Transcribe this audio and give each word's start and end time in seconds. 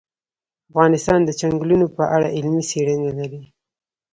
افغانستان 0.69 1.19
د 1.25 1.29
چنګلونه 1.39 1.85
په 1.97 2.03
اړه 2.15 2.27
علمي 2.35 2.63
څېړنې 2.69 3.09
لري. 3.19 3.41